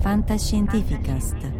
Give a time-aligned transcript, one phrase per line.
[0.00, 1.59] Fantascientificast.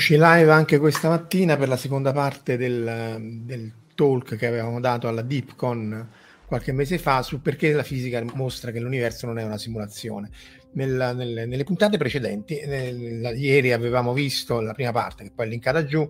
[0.00, 5.08] Eccoci live anche questa mattina per la seconda parte del, del talk che avevamo dato
[5.08, 6.08] alla DeepCon
[6.46, 10.30] qualche mese fa su perché la fisica mostra che l'universo non è una simulazione.
[10.72, 15.44] Nella- nelle, nelle puntate precedenti, nel- la- ieri avevamo visto la prima parte, che poi
[15.44, 16.08] è linkata giù,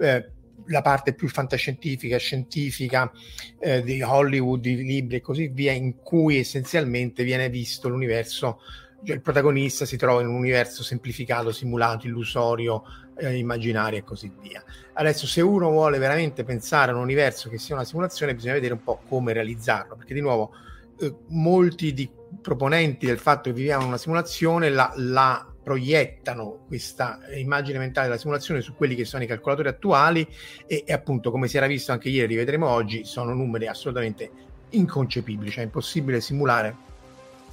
[0.00, 0.30] eh,
[0.66, 3.10] la parte più fantascientifica, scientifica
[3.58, 8.60] eh, di Hollywood, di libri e così via, in cui essenzialmente viene visto l'universo
[9.02, 12.82] cioè il protagonista si trova in un universo semplificato, simulato, illusorio,
[13.16, 14.62] eh, immaginario e così via.
[14.92, 18.74] Adesso, se uno vuole veramente pensare a un universo che sia una simulazione, bisogna vedere
[18.74, 20.52] un po' come realizzarlo, perché di nuovo
[21.00, 27.20] eh, molti di proponenti del fatto che viviamo in una simulazione la, la proiettano questa
[27.34, 30.26] immagine mentale della simulazione su quelli che sono i calcolatori attuali
[30.66, 34.30] e, e appunto come si era visto anche ieri, rivedremo oggi, sono numeri assolutamente
[34.70, 36.88] inconcepibili, cioè è impossibile simulare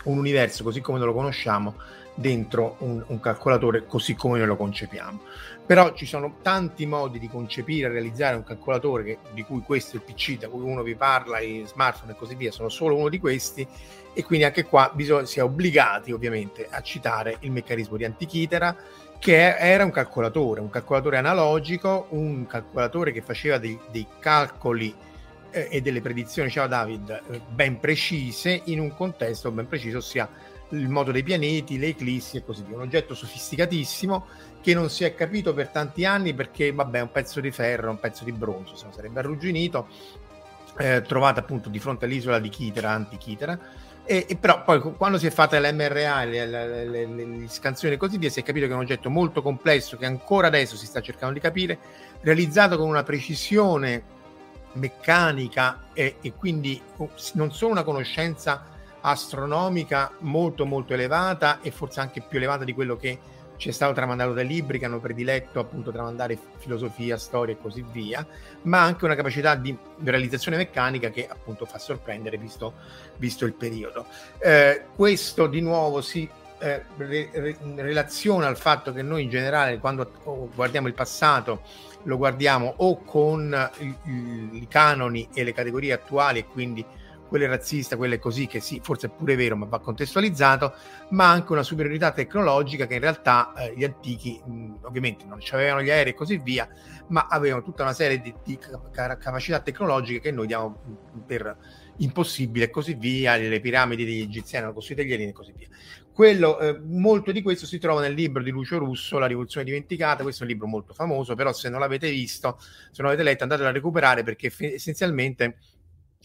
[0.08, 1.76] un universo così come noi lo conosciamo
[2.14, 5.22] dentro un, un calcolatore così come noi lo concepiamo.
[5.66, 9.98] Però ci sono tanti modi di concepire e realizzare un calcolatore che- di cui questo
[9.98, 12.96] è il PC, da cui uno vi parla, i smartphone e così via, sono solo
[12.96, 13.68] uno di questi
[14.14, 18.76] e quindi anche qua bisogna, si è obbligati ovviamente a citare il meccanismo di Antichitera
[19.20, 24.96] che era un calcolatore, un calcolatore analogico, un calcolatore che faceva dei, dei calcoli
[25.52, 30.30] eh, e delle predizioni, ciao David, eh, ben precise in un contesto ben preciso, ossia
[30.70, 32.76] il moto dei pianeti, le eclissi e così via.
[32.76, 34.26] Un oggetto sofisticatissimo
[34.62, 38.00] che non si è capito per tanti anni perché, vabbè, un pezzo di ferro, un
[38.00, 39.88] pezzo di bronzo, se no sarebbe arrugginito,
[40.78, 43.58] eh, trovato appunto di fronte all'isola di Chitera, Antichitera.
[44.04, 47.98] E, e però poi quando si è fatta l'MRA, le, le, le, le scansioni e
[47.98, 50.86] così via, si è capito che è un oggetto molto complesso che ancora adesso si
[50.86, 51.78] sta cercando di capire,
[52.22, 54.16] realizzato con una precisione
[54.78, 56.82] meccanica e, e quindi
[57.34, 62.98] non solo una conoscenza astronomica molto molto elevata e forse anche più elevata di quello
[62.98, 63.20] che
[63.58, 67.84] ci è stato tramandato dai libri che hanno prediletto appunto tramandare filosofia, storia e così
[67.92, 68.26] via,
[68.64, 72.74] ma anche una capacità di realizzazione meccanica che appunto fa sorprendere visto,
[73.18, 74.06] visto il periodo.
[74.38, 79.80] Eh, questo di nuovo si eh, re- re- relaziona al fatto che noi in generale
[79.80, 81.62] quando oh, guardiamo il passato
[82.08, 86.84] lo guardiamo o con i, i- canoni e le categorie attuali e quindi
[87.28, 90.74] quelle razziste, quelle così, che sì, forse è pure vero, ma va contestualizzato,
[91.10, 95.82] ma anche una superiorità tecnologica che in realtà eh, gli antichi mh, ovviamente non avevano
[95.82, 96.66] gli aerei e così via,
[97.08, 100.80] ma avevano tutta una serie di, di ca- capacità tecnologiche che noi diamo
[101.26, 101.58] per
[101.98, 105.68] impossibile e così via, le piramidi degli egiziani hanno costruito gli alieni e così via.
[106.18, 110.24] Quello, eh, molto di questo si trova nel libro di Lucio Russo, La rivoluzione dimenticata,
[110.24, 113.44] questo è un libro molto famoso, però se non l'avete visto, se non l'avete letto
[113.44, 115.58] andatelo a recuperare perché fe- essenzialmente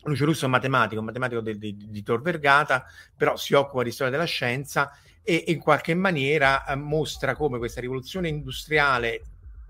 [0.04, 3.82] Lucio Russo è un matematico, un matematico di, di, di Tor Vergata, però si occupa
[3.82, 9.20] di storia della scienza e, e in qualche maniera eh, mostra come questa rivoluzione industriale,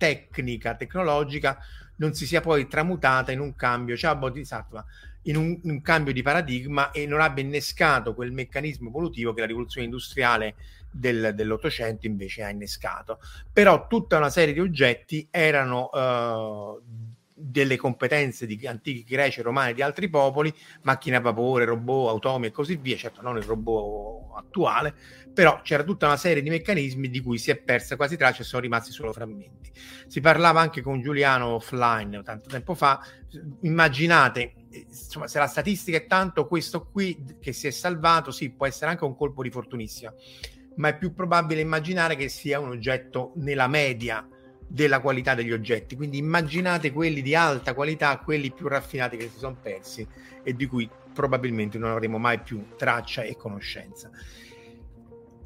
[0.02, 1.58] tecnica, tecnologica
[1.96, 4.84] non si sia poi tramutata in un cambio, ciao Bodhisattva,
[5.22, 9.46] in un, un cambio di paradigma e non abbia innescato quel meccanismo evolutivo che la
[9.46, 10.56] rivoluzione industriale
[10.90, 13.20] del, dell'Ottocento invece ha innescato.
[13.52, 17.11] Però tutta una serie di oggetti erano eh,
[17.42, 20.52] delle competenze di antichi greci, romani e di altri popoli,
[20.82, 24.94] macchine a vapore, robot, automi e così via, certo non il robot attuale,
[25.32, 28.44] però c'era tutta una serie di meccanismi di cui si è persa quasi traccia e
[28.44, 29.70] sono rimasti solo frammenti.
[30.06, 33.04] Si parlava anche con Giuliano offline tanto tempo fa,
[33.62, 38.66] immaginate insomma, se la statistica è tanto questo qui che si è salvato, sì, può
[38.66, 40.12] essere anche un colpo di fortunissima,
[40.76, 44.26] ma è più probabile immaginare che sia un oggetto nella media
[44.72, 45.96] della qualità degli oggetti.
[45.96, 50.06] Quindi immaginate quelli di alta qualità, quelli più raffinati che si sono persi
[50.42, 54.10] e di cui probabilmente non avremo mai più traccia e conoscenza.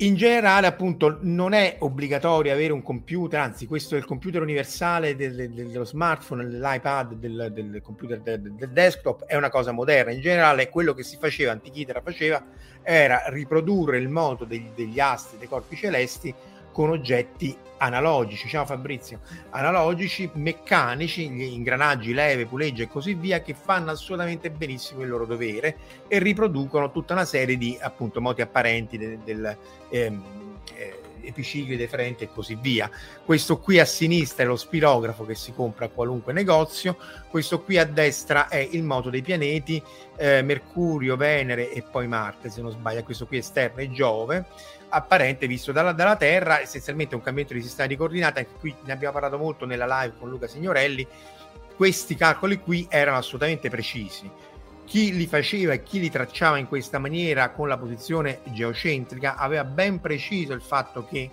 [0.01, 5.17] In generale, appunto, non è obbligatorio avere un computer, anzi, questo è il computer universale
[5.17, 10.13] del, del, dello smartphone, dell'iPad, del, del computer del, desktop, è una cosa moderna.
[10.13, 12.45] In generale, quello che si faceva, Antichitera faceva,
[12.83, 16.33] era riprodurre il moto degli, degli astri, dei corpi celesti,
[16.77, 23.55] con oggetti analogici, ciao Fabrizio, analogici, meccanici, gli ingranaggi, leve, pulegge e così via, che
[23.55, 28.99] fanno assolutamente benissimo il loro dovere e riproducono tutta una serie di appunto moti apparenti
[28.99, 29.57] del, del
[29.89, 30.23] ehm,
[30.75, 32.91] eh, epicicli differenti e così via.
[33.25, 36.99] Questo qui a sinistra è lo spirografo che si compra a qualunque negozio,
[37.31, 39.83] questo qui a destra è il moto dei pianeti,
[40.19, 44.45] eh, Mercurio, Venere e poi Marte, se non sbaglio, questo qui esterno è Giove
[44.89, 48.93] apparente visto dalla, dalla, Terra, essenzialmente un cambiamento di sistema di coordinate, anche qui ne
[48.93, 51.07] abbiamo parlato molto nella live con Luca Signorelli,
[51.77, 54.31] questi calcoli qui erano assolutamente precisi.
[54.85, 59.65] Chi li faceva e chi li tracciava in questa maniera con la posizione geocentrica aveva
[59.65, 61.29] ben preciso il fatto che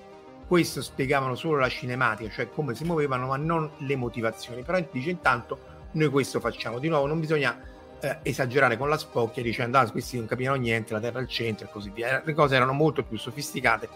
[0.47, 4.63] questo spiegavano solo la cinematica, cioè come si muovevano, ma non le motivazioni.
[4.63, 5.59] Però dice intanto
[5.91, 6.79] noi questo facciamo.
[6.79, 7.57] Di nuovo, non bisogna
[8.03, 11.67] eh, esagerare con la spocchia dicendo ah questi non capirono niente, la terra al centro
[11.67, 12.21] e così via.
[12.23, 13.89] Le cose erano molto più sofisticate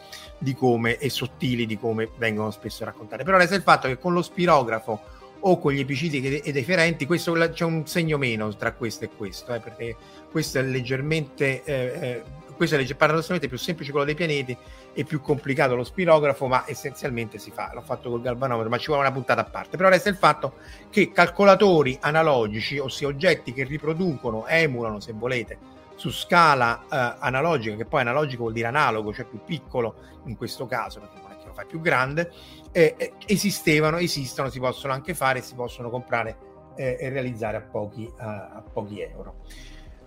[0.55, 3.23] come e sottili di come vengono spesso raccontate.
[3.23, 7.33] Però resta il fatto che con lo spirografo o con gli epiciti ed efferenti questo,
[7.33, 9.95] c'è un segno meno tra questo e questo, eh, perché
[10.31, 12.23] questo è leggermente eh, eh
[12.57, 14.57] questo è paradossalmente più semplice quello dei pianeti
[14.91, 17.69] e più complicato lo spirografo, ma essenzialmente si fa.
[17.73, 19.77] L'ho fatto col galvanometro, ma ci vuole una puntata a parte.
[19.77, 20.55] Però resta il fatto
[20.89, 25.57] che calcolatori analogici, ossia oggetti che riproducono, emulano, se volete,
[25.95, 29.95] su scala eh, analogica, che poi analogico vuol dire analogo, cioè più piccolo
[30.25, 31.19] in questo caso, perché
[31.57, 32.31] fai più grande,
[32.71, 36.37] eh, esistevano, esistono, si possono anche fare, si possono comprare
[36.75, 39.43] eh, e realizzare a pochi, a pochi euro.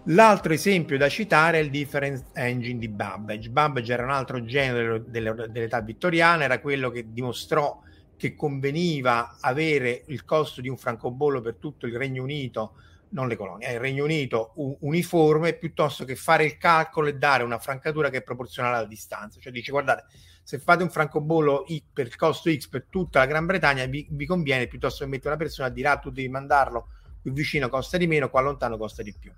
[0.04, 3.50] L'altro esempio da citare è il difference engine di Babbage.
[3.50, 7.82] Babbage era un altro genere dell'età vittoriana, era quello che dimostrò
[8.16, 12.74] che conveniva avere il costo di un francobollo per tutto il Regno Unito,
[13.10, 17.42] non le colonie, eh, il Regno Unito uniforme, piuttosto che fare il calcolo e dare
[17.42, 19.40] una francatura che è proporzionale alla distanza.
[19.40, 20.04] Cioè dice, guardate,
[20.42, 24.66] se fate un francobollo per costo X per tutta la Gran Bretagna, vi, vi conviene
[24.66, 26.88] piuttosto che mettere una persona a dire, ah, tu devi mandarlo
[27.22, 29.32] più vicino costa di meno, qua lontano costa di più.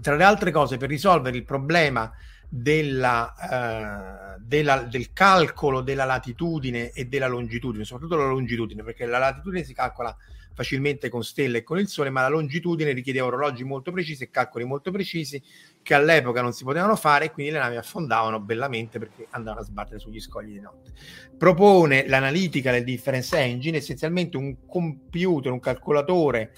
[0.00, 2.10] Tra le altre cose, per risolvere il problema
[2.48, 9.18] della, eh, della, del calcolo della latitudine e della longitudine, soprattutto la longitudine, perché la
[9.18, 10.14] latitudine si calcola
[10.54, 14.30] facilmente con stelle e con il sole, ma la longitudine richiedeva orologi molto precisi e
[14.30, 15.42] calcoli molto precisi
[15.82, 19.64] che all'epoca non si potevano fare e quindi le navi affondavano bellamente perché andavano a
[19.64, 20.92] sbattere sugli scogli di notte.
[21.36, 26.52] Propone l'analitica del difference engine, essenzialmente un computer, un calcolatore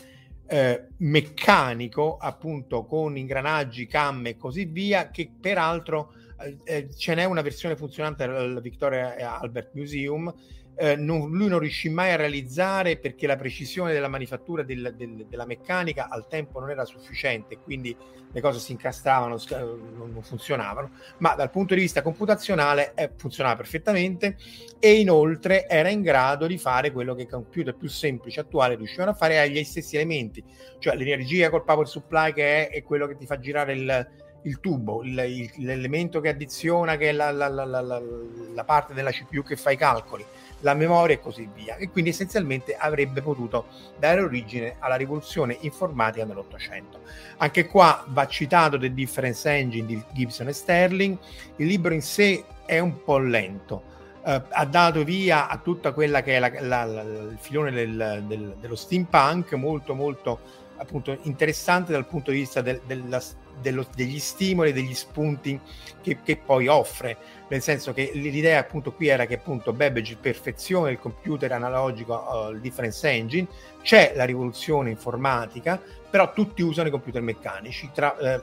[0.47, 6.13] eh, meccanico, appunto con ingranaggi, camme e così via, che peraltro
[6.45, 10.33] eh, eh ce n'è una versione funzionante al Victoria Albert Museum
[10.77, 15.27] eh, non, lui non riuscì mai a realizzare perché la precisione della manifattura del, del,
[15.29, 17.97] della meccanica al tempo non era sufficiente, quindi
[18.33, 23.55] le cose si incastravano, non, non funzionavano, ma dal punto di vista computazionale eh, funzionava
[23.57, 24.37] perfettamente
[24.81, 29.13] e inoltre era in grado di fare quello che i computer più semplici attuali riuscivano
[29.13, 30.43] a fare agli stessi elementi,
[30.81, 34.09] cioè l'energia col power supply che è, è quello che ti fa girare il,
[34.45, 35.15] il tubo, il,
[35.57, 39.77] l'elemento che addiziona, che è la, la, la, la, parte della CPU che fa i
[39.77, 40.25] calcoli,
[40.61, 41.77] la memoria e così via.
[41.77, 43.67] E quindi essenzialmente avrebbe potuto
[43.99, 47.01] dare origine alla rivoluzione informatica nell'Ottocento.
[47.39, 51.19] Anche qua va citato The Difference Engine di Gibson e Sterling.
[51.57, 53.93] Il libro in sé è un po' lento.
[54.25, 59.53] Uh, ha dato via a tutta quella che è il filone del, del, dello steampunk,
[59.53, 63.23] molto molto appunto interessante dal punto di vista del, della,
[63.61, 65.59] dello, degli stimoli, degli spunti
[66.03, 67.17] che, che, poi offre,
[67.49, 72.51] nel senso che l'idea appunto qui era che appunto Babbage perfeziona il computer analogico, uh,
[72.51, 73.47] il difference engine,
[73.83, 78.41] c'è la rivoluzione informatica, però tutti usano i computer meccanici, tra eh,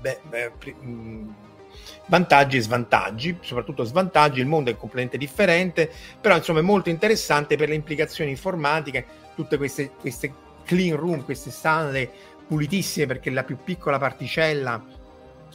[0.00, 1.34] beh, beh, mh,
[2.06, 7.56] vantaggi e svantaggi, soprattutto svantaggi, il mondo è completamente differente, però insomma è molto interessante
[7.56, 10.32] per le implicazioni informatiche, tutte queste, queste
[10.68, 12.10] clean room, queste stanze
[12.46, 14.84] pulitissime perché la più piccola particella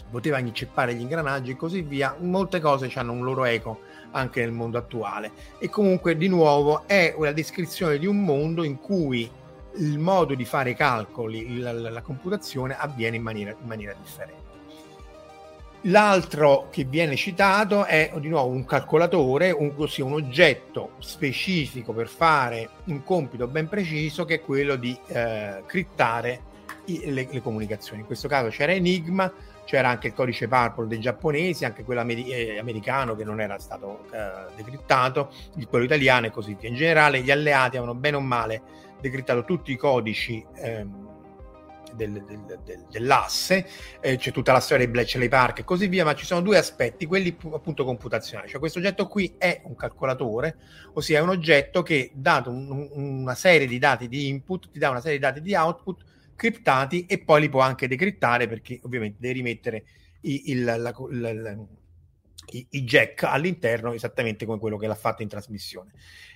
[0.10, 4.52] poteva inceppare gli ingranaggi e così via, molte cose hanno un loro eco anche nel
[4.52, 5.32] mondo attuale.
[5.60, 9.30] E comunque, di nuovo, è una descrizione di un mondo in cui
[9.76, 14.43] il modo di fare calcoli, la, la, la computazione avviene in maniera, in maniera differente.
[15.88, 22.08] L'altro che viene citato è di nuovo un calcolatore, un, ossia un oggetto specifico per
[22.08, 26.52] fare un compito ben preciso che è quello di eh, crittare
[26.86, 28.00] i, le, le, comunicazioni.
[28.00, 29.30] In questo caso c'era Enigma,
[29.66, 33.60] c'era anche il codice Purple dei giapponesi, anche quello ameri- eh, americano che non era
[33.60, 35.32] stato eh, decriptato,
[35.68, 36.70] quello italiano e così via.
[36.70, 38.62] In generale gli alleati avevano bene o male
[39.02, 41.13] decriptato tutti i codici ehm,
[41.96, 43.68] del, del, del, dell'asse,
[44.02, 46.58] eh, c'è tutta la storia dei Bletchley Park e così via, ma ci sono due
[46.58, 48.50] aspetti, quelli appunto computazionali.
[48.50, 50.58] Cioè questo oggetto qui è un calcolatore,
[50.94, 54.90] ossia è un oggetto che, dato un, una serie di dati di input, ti dà
[54.90, 56.04] una serie di dati di output
[56.36, 59.84] criptati e poi li può anche decriptare perché ovviamente devi rimettere
[60.22, 60.94] i, il, la, la,
[61.34, 61.58] la,
[62.52, 65.92] i, i jack all'interno esattamente come quello che l'ha fatto in trasmissione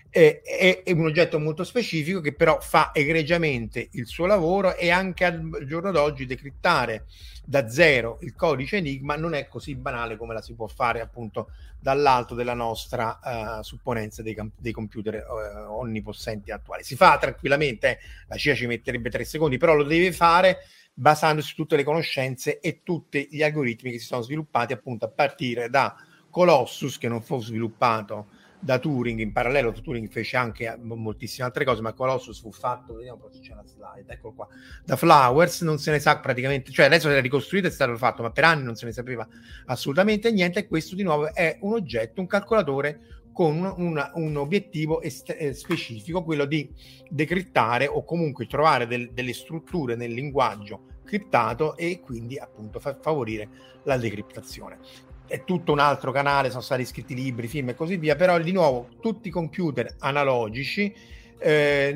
[0.10, 5.26] è, è, un oggetto molto specifico che però fa egregiamente il suo lavoro e anche
[5.26, 7.06] al giorno d'oggi decriptare
[7.46, 11.52] da zero il codice Enigma non è così banale come la si può fare appunto
[11.80, 16.84] dall'alto della nostra uh, supponenza dei, dei computer uh, onnipossenti attuali.
[16.84, 20.58] Si fa tranquillamente, eh, la CIA ci metterebbe tre secondi, però lo deve fare
[20.94, 25.10] basandosi su tutte le conoscenze e tutti gli algoritmi che si sono sviluppati appunto a
[25.10, 25.96] partire da
[26.30, 28.28] Colossus che non fu sviluppato
[28.60, 33.30] da Turing, in parallelo Turing fece anche moltissime altre cose, ma Colossus fu fatto, vediamo
[33.32, 34.48] se c'è la slide, eccolo qua,
[34.84, 38.32] da Flowers, non se ne sa praticamente, cioè adesso è ricostruito è stato fatto, ma
[38.32, 39.28] per anni non se ne sapeva
[39.66, 43.00] assolutamente niente e questo di nuovo è un oggetto, un calcolatore
[43.32, 46.74] con un, un obiettivo est- eh, specifico, quello di
[47.08, 53.48] decrittare o comunque trovare del, delle strutture nel linguaggio criptato e quindi appunto fa- favorire
[53.84, 54.80] la decriptazione
[55.28, 58.52] è tutto un altro canale, sono stati scritti libri, film e così via, però di
[58.52, 60.94] nuovo tutti computer analogici,
[61.40, 61.94] eh,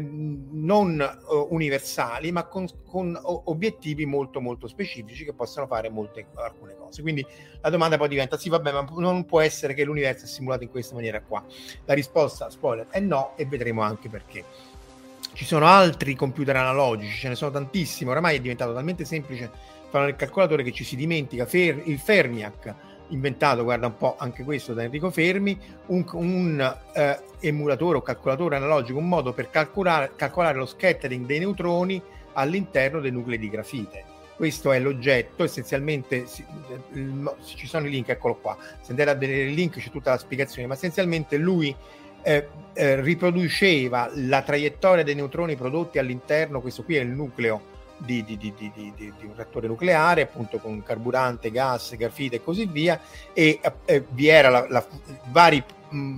[0.52, 6.76] non uh, universali, ma con, con, obiettivi molto molto specifici che possono fare molte, alcune
[6.78, 7.02] cose.
[7.02, 7.26] Quindi
[7.62, 10.70] la domanda poi diventa, sì vabbè, ma non può essere che l'universo è simulato in
[10.70, 11.44] questa maniera qua.
[11.86, 14.44] La risposta, spoiler, è no e vedremo anche perché.
[15.34, 19.50] Ci sono altri computer analogici, ce ne sono tantissimi, oramai è diventato talmente semplice
[19.90, 22.76] fare il calcolatore che ci si dimentica fer- il Fermiac,
[23.12, 28.56] inventato, guarda un po' anche questo da Enrico Fermi, un, un eh, emulatore o calcolatore
[28.56, 32.02] analogico, un modo per calcolare, calcolare lo scattering dei neutroni
[32.34, 34.06] all'interno dei nuclei di grafite.
[34.36, 36.44] Questo è l'oggetto, essenzialmente si,
[36.94, 40.12] il, ci sono i link, eccolo qua, se andate a vedere il link c'è tutta
[40.12, 41.76] la spiegazione, ma essenzialmente lui
[42.24, 47.71] eh, eh, riproduceva la traiettoria dei neutroni prodotti all'interno, questo qui è il nucleo
[48.04, 53.00] di, di, di, di, un reattore nucleare, appunto con carburante, gas, grafite e così via,
[53.34, 54.68] e eh, vi erano
[55.26, 55.64] vari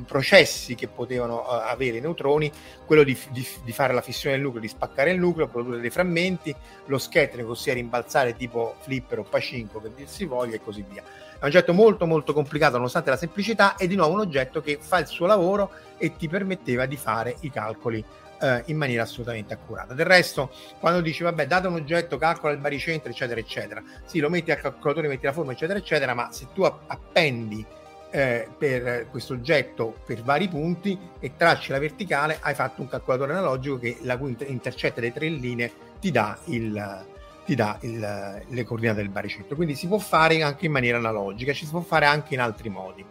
[0.05, 2.51] processi che potevano uh, avere i neutroni,
[2.85, 6.97] quello di, fare la fissione del nucleo, di spaccare il nucleo, produrre dei frammenti, lo
[6.97, 11.01] scattering, ossia rimbalzare tipo flipper o pacinco per dir si voglia e così via.
[11.01, 14.77] È un oggetto molto molto complicato nonostante la semplicità e di nuovo un oggetto che
[14.79, 18.03] fa il suo lavoro e ti permetteva di fare i calcoli
[18.43, 19.93] eh, in maniera assolutamente accurata.
[19.93, 24.29] Del resto, quando dici, vabbè, date un oggetto, calcola il baricentro, eccetera, eccetera, sì, lo
[24.29, 27.65] metti al calcolatore, metti la forma, eccetera, eccetera, ma se tu appendi
[28.11, 33.31] eh, per questo oggetto per vari punti e tracci la verticale, hai fatto un calcolatore
[33.31, 37.05] analogico che la cui intercetta delle tre linee ti dà il,
[37.45, 39.55] ti dà il, le coordinate del baricentro.
[39.55, 42.69] Quindi si può fare anche in maniera analogica, ci si può fare anche in altri
[42.69, 43.05] modi.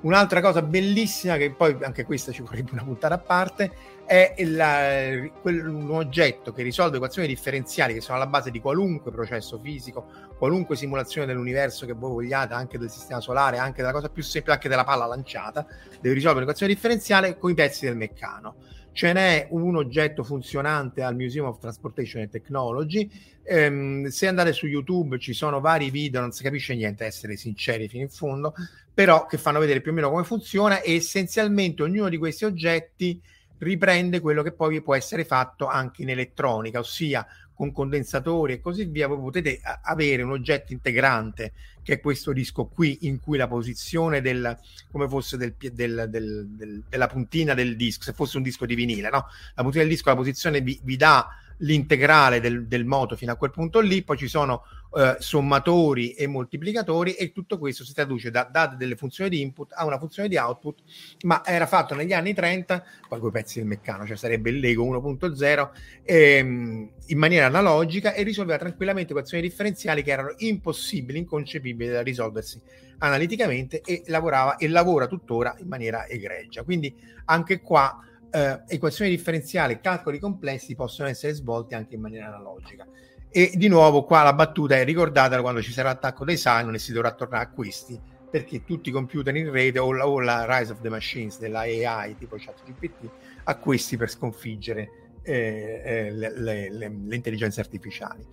[0.00, 3.72] Un'altra cosa bellissima, che poi anche questa ci vorrebbe una puntata a parte,
[4.06, 9.10] è il, quel, un oggetto che risolve equazioni differenziali che sono alla base di qualunque
[9.10, 10.06] processo fisico,
[10.38, 14.56] qualunque simulazione dell'universo che voi vogliate, anche del sistema solare, anche della cosa più semplice,
[14.56, 15.66] anche della palla lanciata,
[16.00, 18.54] deve risolvere un'equazione differenziale con i pezzi del meccano.
[18.98, 23.08] Ce n'è un oggetto funzionante al Museum of Transportation and Technology.
[23.44, 27.86] Ehm, se andate su YouTube ci sono vari video, non si capisce niente, essere sinceri
[27.86, 28.54] fino in fondo,
[28.92, 33.22] però che fanno vedere più o meno come funziona e essenzialmente ognuno di questi oggetti
[33.58, 37.24] riprende quello che poi può essere fatto anche in elettronica, ossia
[37.58, 42.66] con condensatori e così via, voi potete avere un oggetto integrante che è questo disco
[42.66, 44.56] qui, in cui la posizione del
[44.92, 49.10] come fosse del, del, del, della puntina del disco, se fosse un disco di vinile,
[49.10, 49.26] no?
[49.56, 51.26] La puntina del disco, la posizione vi, vi dà
[51.58, 54.62] l'integrale del, del moto fino a quel punto lì, poi ci sono
[54.96, 59.72] eh, sommatori e moltiplicatori e tutto questo si traduce da date delle funzioni di input
[59.74, 60.82] a una funzione di output,
[61.24, 64.84] ma era fatto negli anni 30, poi quei pezzi del meccano, cioè sarebbe il Lego
[64.84, 65.70] 1.0,
[66.04, 72.60] ehm, in maniera analogica e risolveva tranquillamente equazioni differenziali che erano impossibili, inconcepibili da risolversi
[72.98, 76.62] analiticamente e lavorava e lavora tuttora in maniera egregia.
[76.62, 76.94] Quindi
[77.26, 82.86] anche qua eh, equazioni differenziali, calcoli complessi possono essere svolti anche in maniera analogica.
[83.30, 86.78] E di nuovo qua la battuta è ricordatela quando ci sarà l'attacco dei Simon e
[86.78, 90.44] si dovrà tornare a questi perché tutti i computer in rete o la, o la
[90.46, 93.08] Rise of the Machines della AI tipo ChatGPT
[93.44, 94.90] a questi per sconfiggere
[95.22, 98.24] eh, eh, le, le, le, le, intelligenze artificiali.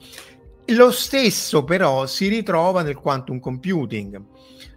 [0.70, 4.20] Lo stesso però si ritrova nel quantum computing,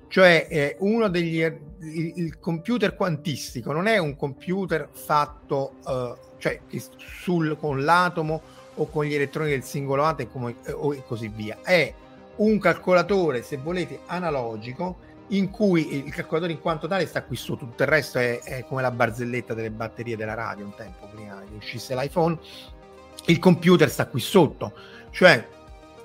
[0.08, 6.60] cioè eh, uno degli il, il, computer quantistico non è un computer fatto uh, cioè
[7.20, 8.40] sul, con l'atomo
[8.74, 11.58] o con gli elettroni del singolo atomo eh, e così via.
[11.62, 11.92] È
[12.36, 17.66] un calcolatore, se volete, analogico in cui il calcolatore in quanto tale sta qui sotto,
[17.66, 21.40] tutto il resto è, è come la barzelletta delle batterie della radio un tempo prima
[21.40, 22.38] che uscisse l'iPhone.
[23.26, 24.72] Il computer sta qui sotto,
[25.10, 25.46] cioè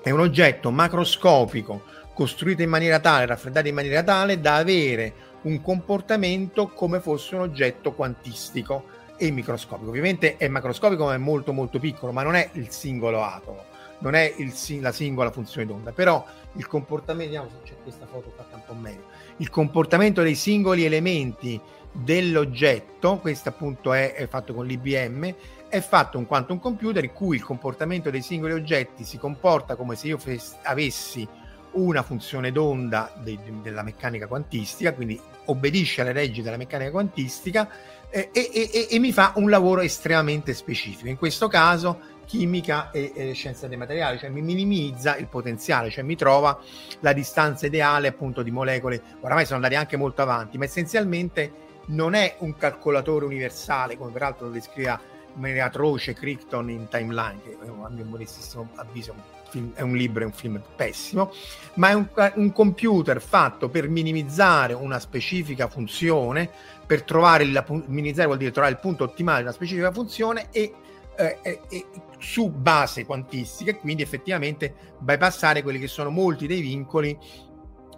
[0.02, 1.82] è un oggetto macroscopico
[2.14, 7.42] costruito in maniera tale, raffreddato in maniera tale da avere un comportamento come fosse un
[7.42, 8.84] oggetto quantistico
[9.16, 9.90] e microscopico.
[9.90, 13.64] Ovviamente è macroscopico, ma è molto molto piccolo, ma non è il singolo atomo,
[13.98, 18.32] non è il, la singola funzione d'onda, però il comportamento, vediamo se c'è questa foto
[18.34, 19.04] fatta un po' meglio,
[19.38, 21.60] il comportamento dei singoli elementi
[21.92, 25.34] dell'oggetto, questo appunto è, è fatto con l'IBM,
[25.68, 29.94] è fatto un quantum computer in cui il comportamento dei singoli oggetti si comporta come
[29.96, 31.26] se io fes- avessi
[31.74, 37.68] una funzione d'onda de- de- della meccanica quantistica, quindi obbedisce alle leggi della meccanica quantistica
[38.10, 41.08] eh, e, e, e, mi fa un lavoro estremamente specifico.
[41.08, 46.04] In questo caso chimica e, e scienza dei materiali, cioè mi minimizza il potenziale, cioè
[46.04, 46.58] mi trova
[47.00, 49.02] la distanza ideale appunto di molecole.
[49.20, 54.46] Oramai sono andati anche molto avanti, ma essenzialmente non è un calcolatore universale, come peraltro
[54.46, 54.98] lo descrive
[55.34, 60.22] in maniera atroce Crichton in Timeline, che a mio modestissimo avviso film, è un libro,
[60.22, 61.32] è un film pessimo,
[61.74, 66.50] ma è un, un computer fatto per minimizzare una specifica funzione,
[66.84, 70.74] per trovare il minimizzare vuol dire trovare il punto ottimale di una specifica funzione e
[71.16, 71.86] eh, eh, eh,
[72.18, 77.16] su base quantistica e quindi effettivamente bypassare quelli che sono molti dei vincoli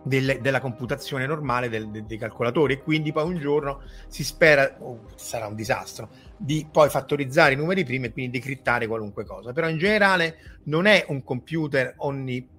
[0.03, 4.77] del, della computazione normale del, del, dei calcolatori e quindi poi un giorno si spera,
[4.81, 9.53] oh, sarà un disastro, di poi fattorizzare i numeri primi e quindi decrittare qualunque cosa.
[9.53, 12.55] Però in generale non è un computer onnipotente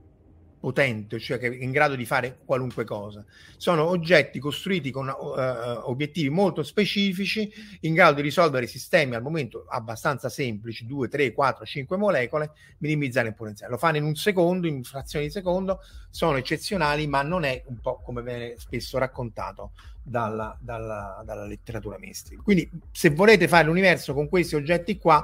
[0.60, 3.24] potente, cioè che è in grado di fare qualunque cosa.
[3.58, 9.66] Sono oggetti costruiti con uh, obiettivi molto specifici, in grado di risolvere sistemi al momento
[9.70, 13.72] abbastanza semplici, 2, 3, 4, 5 molecole, minimizzare il potenziale.
[13.72, 17.80] Lo fanno in un secondo, in frazioni di secondo, sono eccezionali, ma non è un
[17.80, 22.42] po' come viene spesso raccontato dalla, dalla, dalla letteratura mainstream.
[22.42, 25.24] Quindi se volete fare l'universo con questi oggetti qua,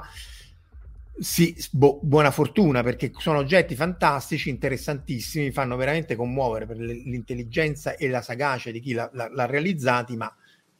[1.18, 8.08] sì, bo- buona fortuna perché sono oggetti fantastici, interessantissimi, fanno veramente commuovere per l'intelligenza e
[8.08, 10.34] la sagacia di chi l'ha, l'ha, l'ha realizzati, ma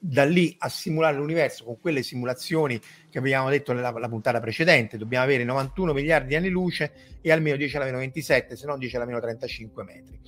[0.07, 5.25] da lì a simulare l'universo con quelle simulazioni che abbiamo detto nella puntata precedente, dobbiamo
[5.25, 6.93] avere 91 miliardi di anni luce
[7.23, 10.21] e almeno 10 alla meno 27, se non 10 alla meno 35 metri.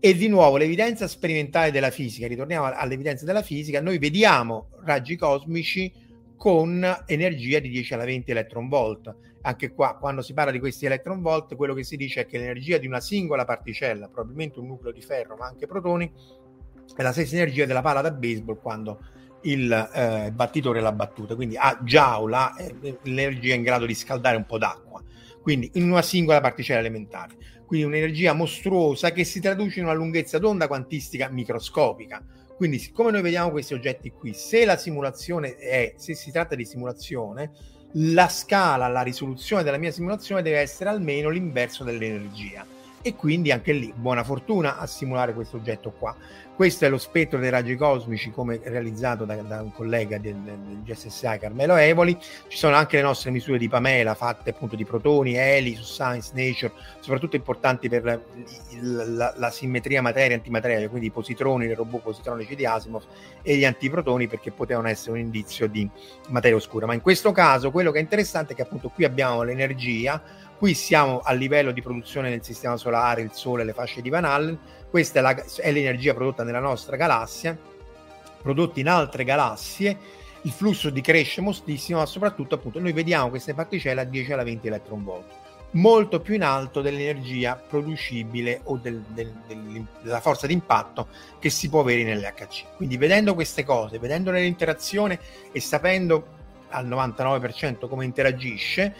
[0.00, 5.92] E di nuovo l'evidenza sperimentale della fisica, ritorniamo all'evidenza della fisica, noi vediamo raggi cosmici
[6.36, 9.14] con energia di 10 alla 20 electron volt.
[9.46, 12.38] Anche qua, quando si parla di questi electron volt, quello che si dice è che
[12.38, 16.10] l'energia di una singola particella, probabilmente un nucleo di ferro, ma anche protoni,
[16.96, 19.00] è la stessa energia della palla da baseball quando
[19.42, 21.34] il eh, battitore l'ha battuta.
[21.34, 25.02] Quindi a giaula eh, l'energia in grado di scaldare un po' d'acqua.
[25.42, 27.34] Quindi in una singola particella elementare.
[27.66, 32.22] Quindi un'energia mostruosa che si traduce in una lunghezza d'onda quantistica microscopica
[32.56, 36.64] quindi, siccome noi vediamo questi oggetti qui, se la simulazione è, se si tratta di
[36.64, 37.50] simulazione,
[37.96, 42.66] la scala, la risoluzione della mia simulazione deve essere almeno l'inverso dell'energia.
[43.02, 46.16] E quindi anche lì, buona fortuna a simulare questo oggetto qua.
[46.54, 50.82] Questo è lo spettro dei raggi cosmici come realizzato da, da un collega del, del,
[50.84, 52.16] GSSI Carmelo Evoli.
[52.46, 56.30] Ci sono anche le nostre misure di Pamela fatte appunto di protoni, eli su Science,
[56.32, 58.22] Nature, soprattutto importanti per
[58.70, 63.02] il, la, la, simmetria materia-antimateria, quindi i positroni, le robot positronici di Asimov
[63.42, 65.90] e gli antiprotoni perché potevano essere un indizio di
[66.28, 66.86] materia oscura.
[66.86, 70.22] Ma in questo caso quello che è interessante è che appunto qui abbiamo l'energia
[70.56, 74.24] Qui siamo a livello di produzione nel sistema solare, il Sole, le fasce di Van
[74.24, 74.58] Allen.
[74.94, 77.58] Questa è, la, è l'energia prodotta nella nostra galassia,
[78.40, 79.98] prodotta in altre galassie.
[80.42, 84.66] Il flusso decresce moltissimo, ma soprattutto appunto noi vediamo queste particelle a 10 alla 20
[84.68, 85.32] electron volt
[85.72, 91.08] molto più in alto dell'energia producibile o del, del, del, della forza d'impatto
[91.40, 92.76] che si può avere nell'HC.
[92.76, 95.18] Quindi vedendo queste cose, vedendo l'interazione
[95.50, 96.24] e sapendo
[96.68, 98.94] al 99% come interagisce,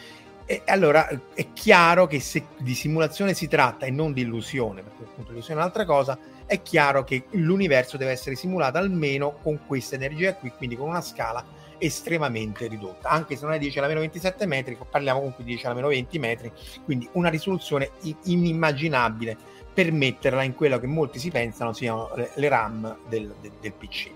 [0.45, 5.03] e allora è chiaro che se di simulazione si tratta e non di illusione, perché
[5.03, 9.95] appunto l'illusione è un'altra cosa, è chiaro che l'universo deve essere simulato almeno con questa
[9.95, 11.43] energia qui, quindi con una scala
[11.77, 15.65] estremamente ridotta, anche se non è 10 alla meno 27 metri, parliamo comunque di 10
[15.65, 16.51] alla meno 20 metri,
[16.83, 17.91] quindi una risoluzione
[18.23, 19.35] inimmaginabile
[19.73, 24.09] per metterla in quello che molti si pensano siano le, RAM del, del, del PC.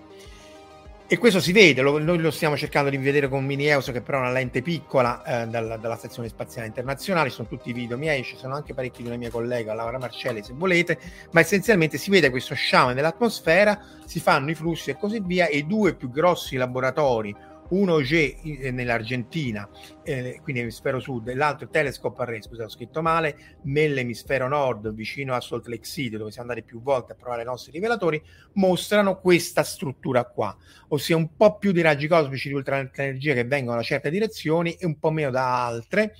[1.11, 4.01] E questo si vede, lo, noi lo stiamo cercando di vedere con Mini EOS che
[4.01, 7.97] però è una lente piccola eh, dalla, dalla, Stazione Spaziale Internazionale, sono tutti i video
[7.97, 10.99] miei, ci sono anche parecchi di una mia collega Laura Marcelli se volete,
[11.31, 15.57] ma essenzialmente si vede questo sciame nell'atmosfera, si fanno i flussi e così via e
[15.57, 17.35] i due più grossi laboratori
[17.69, 19.69] uno G eh, nell'Argentina,
[20.03, 25.33] eh, quindi emisfero sud, e l'altro Telescope Array, scusa, ho scritto male, nell'emisfero nord, vicino
[25.33, 28.21] a Salt Lake City, dove siamo andati più volte a provare i nostri rivelatori,
[28.53, 30.55] mostrano questa struttura qua,
[30.89, 34.85] ossia un po' più di raggi cosmici di ultraenergia che vengono da certe direzioni e
[34.85, 36.15] un po' meno da altre.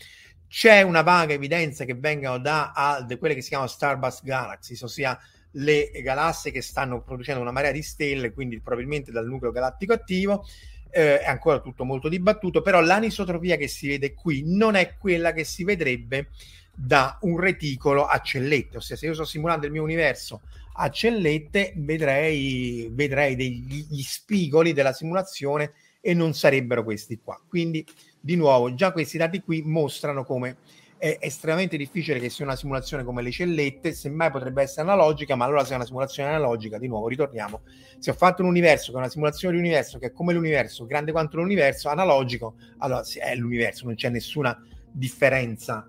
[0.48, 5.20] C'è una vaga evidenza che vengano da, da quelle che si chiamano Starbus Galaxies, ossia
[5.54, 10.46] le galassie che stanno producendo una marea di stelle, quindi probabilmente dal nucleo galattico attivo,
[10.92, 15.34] eh, è ancora tutto molto dibattuto, però l'anisotropia che si vede qui non è quella
[15.34, 16.30] che si vedrebbe
[16.74, 20.42] da un reticolo a cellette, ossia se io sto simulando il mio universo
[20.82, 27.40] a cellette vedrei, vedrei degli spigoli della simulazione e non sarebbero questi qua.
[27.48, 27.86] Quindi
[28.20, 30.58] di nuovo già questi dati qui mostrano come
[31.00, 35.46] è estremamente difficile che sia una simulazione come le cellette, semmai potrebbe essere analogica, ma
[35.46, 37.62] allora se è una simulazione analogica, di nuovo ritorniamo,
[37.98, 40.86] se ho fatto un universo che è una simulazione di universo che è come l'universo,
[40.86, 45.88] grande quanto l'universo, analogico, allora è l'universo, non c'è nessuna differenza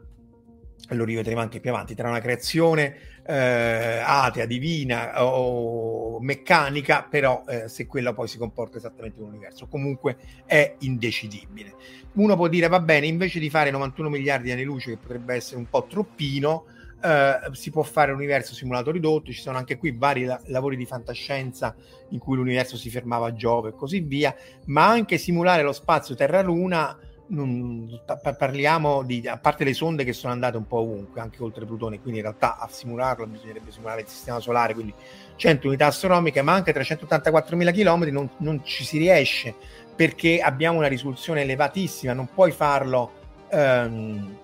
[0.95, 7.69] lo rivedremo anche più avanti, tra una creazione eh, atea, divina o meccanica, però eh,
[7.69, 11.75] se quella poi si comporta esattamente come l'universo, comunque è indecidibile.
[12.15, 15.35] Uno può dire, va bene, invece di fare 91 miliardi di anni luce, che potrebbe
[15.35, 16.65] essere un po' troppino,
[17.03, 20.77] eh, si può fare un universo simulato ridotto, ci sono anche qui vari la- lavori
[20.77, 21.75] di fantascienza
[22.11, 24.35] in cui l'universo si fermava a Giove e così via,
[24.67, 26.99] ma anche simulare lo spazio Terra-Luna
[27.31, 28.01] non,
[28.37, 32.01] parliamo di, a parte le sonde che sono andate un po' ovunque, anche oltre Plutone,
[32.01, 34.93] quindi in realtà a simularlo bisognerebbe simulare il sistema solare, quindi
[35.37, 39.55] 100 unità astronomiche, ma anche 384.000 km non, non ci si riesce
[39.95, 43.13] perché abbiamo una risoluzione elevatissima, non puoi farlo,
[43.51, 44.37] ehm,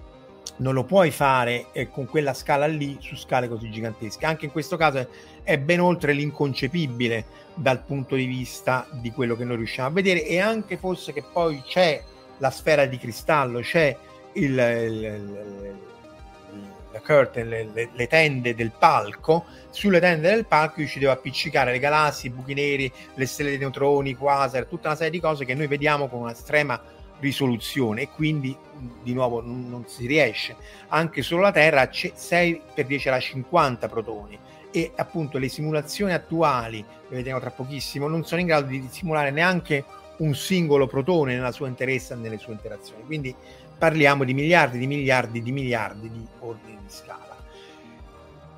[0.58, 4.26] non lo puoi fare eh, con quella scala lì su scale così gigantesche.
[4.26, 5.08] Anche in questo caso è,
[5.42, 10.26] è ben oltre l'inconcepibile dal punto di vista di quello che noi riusciamo a vedere
[10.26, 12.02] e anche fosse che poi c'è
[12.38, 13.96] la sfera di cristallo, c'è
[14.32, 15.74] il, il, il
[16.96, 21.12] la curtain, le, le, le, tende del palco, sulle tende del palco io ci devo
[21.12, 25.12] appiccicare le galassie, i buchi neri, le stelle dei neutroni, i quasar, tutta una serie
[25.12, 26.80] di cose che noi vediamo con un'estrema
[27.18, 28.56] risoluzione e quindi
[29.02, 30.56] di nuovo non, non si riesce.
[30.88, 34.38] Anche solo la Terra ha 6 per 10 alla 50 protoni
[34.70, 39.30] e appunto le simulazioni attuali, le vediamo tra pochissimo, non sono in grado di simulare
[39.30, 39.84] neanche
[40.18, 43.04] un singolo protone nella sua interezza e nelle sue interazioni.
[43.04, 43.34] Quindi
[43.78, 47.24] parliamo di miliardi di miliardi di miliardi di ordini di scala.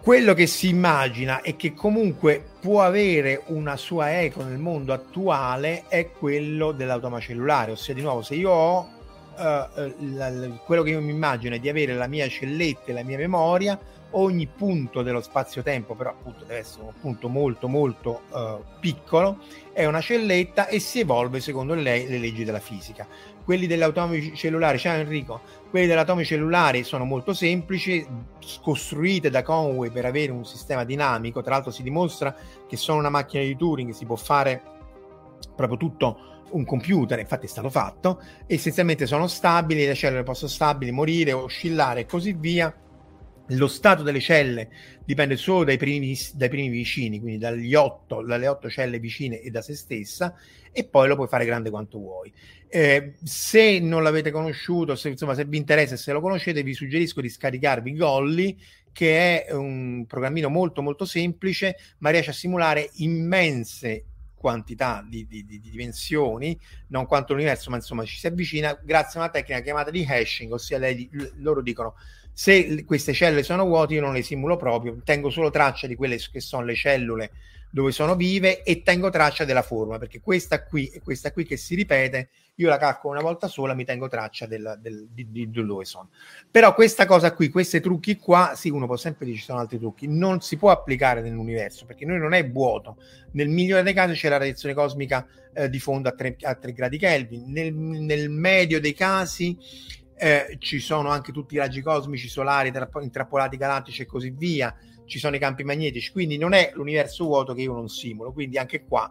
[0.01, 5.85] Quello che si immagina e che comunque può avere una sua eco nel mondo attuale
[5.89, 10.91] è quello dell'automa cellulare, ossia di nuovo se io ho uh, la, la, quello che
[10.91, 13.79] io mi immagino è di avere la mia celletta e la mia memoria,
[14.13, 19.39] ogni punto dello spazio-tempo, però appunto deve essere un punto molto molto uh, piccolo,
[19.73, 23.07] è una celletta e si evolve secondo le, le leggi della fisica
[23.49, 25.41] quelli dell'atomi cellulari, ciao Enrico,
[25.71, 28.07] quelli dell'atomi cellulari sono molto semplici,
[28.61, 32.37] costruite da Conway per avere un sistema dinamico, tra l'altro si dimostra
[32.69, 34.61] che sono una macchina di Turing, si può fare
[35.57, 40.91] proprio tutto un computer, infatti è stato fatto, essenzialmente sono stabili, le cellule possono stabili,
[40.91, 42.71] morire, oscillare e così via.
[43.53, 44.69] Lo stato delle celle
[45.05, 49.51] dipende solo dai primi, dai primi vicini, quindi dagli otto, dalle otto celle vicine e
[49.51, 50.35] da se stessa,
[50.71, 52.33] e poi lo puoi fare grande quanto vuoi.
[52.69, 56.75] Eh, se non l'avete conosciuto, se, insomma, se vi interessa e se lo conoscete, vi
[56.75, 58.57] suggerisco di scaricarvi Golly,
[58.93, 64.05] che è un programmino molto molto semplice, ma riesce a simulare immense
[64.39, 69.25] quantità di, di, di, dimensioni, non quanto l'universo, ma insomma ci si avvicina grazie a
[69.25, 71.95] una tecnica chiamata di hashing, ossia lei, loro dicono
[72.33, 76.19] se queste cellule sono vuote io non le simulo proprio, tengo solo traccia di quelle
[76.31, 77.33] che sono le cellule
[77.71, 81.57] dove sono vive e tengo traccia della forma, perché questa qui e questa qui che
[81.57, 85.51] si ripete, io la calcolo una volta sola, mi tengo traccia del, del, di, di,
[85.51, 86.11] dove sono.
[86.51, 89.79] Però questa cosa qui, questi trucchi qua, sì, uno può sempre dire ci sono altri
[89.79, 92.97] trucchi, non si può applicare nell'universo, perché noi non è vuoto.
[93.33, 96.73] Nel migliore dei casi c'è la radiazione cosmica eh, di fondo a 3, a 3
[96.73, 99.57] gradi Kelvin, nel, nel medio dei casi
[100.17, 104.75] eh, ci sono anche tutti i raggi cosmici solari, intrappolati galattici e così via
[105.09, 108.59] ci sono i campi magnetici, quindi non è l'universo vuoto che io non simulo, quindi
[108.59, 109.11] anche qua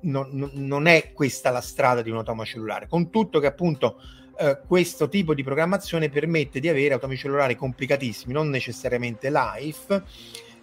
[0.00, 4.00] non, non è questa la strada di un automa cellulare, con tutto che appunto
[4.38, 10.02] eh, questo tipo di programmazione permette di avere automi cellulari complicatissimi, non necessariamente live,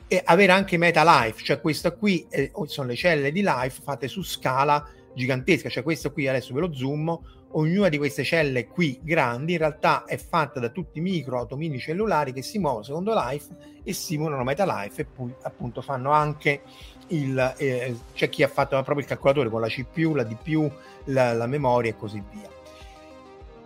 [0.07, 4.09] e avere anche meta life, cioè questo qui eh, sono le cellule di life fatte
[4.09, 7.17] su scala gigantesca, cioè questo qui adesso ve lo zoom,
[7.53, 11.79] ognuna di queste celle qui grandi in realtà è fatta da tutti i micro atomini
[11.79, 13.47] cellulari che si muovono secondo Life
[13.83, 16.61] e simulano MetaLife e poi appunto fanno anche
[17.07, 17.53] il...
[17.57, 20.71] Eh, c'è chi ha fatto proprio il calcolatore con la CPU, la DPU,
[21.05, 22.49] la, la memoria e così via.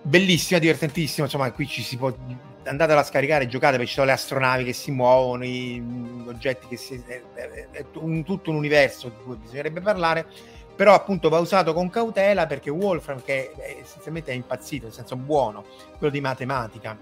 [0.02, 2.14] Bellissima, divertentissima, insomma qui ci si può
[2.64, 5.84] andatela a scaricare, giocate perché ci sono le astronavi che si muovono, i
[6.28, 7.02] oggetti che si...
[7.06, 10.26] è, è, è un, tutto un universo di cui bisognerebbe parlare
[10.76, 15.16] però appunto va usato con cautela perché Wolfram che è, essenzialmente è impazzito, nel senso
[15.16, 15.64] buono,
[15.98, 16.98] quello di matematica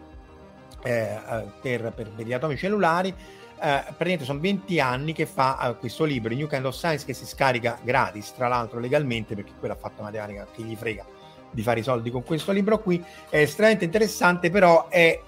[0.84, 3.16] eh, eh per, per, per, gli atomi cellulari, eh,
[3.56, 7.26] praticamente sono 20 anni che fa eh, questo libro, New Kind of Science, che si
[7.26, 11.06] scarica gratis, tra l'altro legalmente, perché quello ha fatto matematica, che gli frega
[11.50, 15.20] di fare i soldi con questo libro qui, è estremamente interessante, però è